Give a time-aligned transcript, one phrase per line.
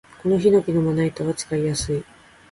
[0.23, 2.03] このヒノキのまな板は使いやすい